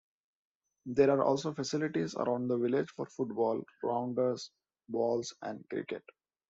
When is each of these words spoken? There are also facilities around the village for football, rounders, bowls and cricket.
There 0.87 1.11
are 1.11 1.21
also 1.23 1.53
facilities 1.53 2.15
around 2.15 2.47
the 2.47 2.57
village 2.57 2.89
for 2.89 3.05
football, 3.05 3.63
rounders, 3.83 4.49
bowls 4.89 5.31
and 5.43 5.63
cricket. 5.69 6.03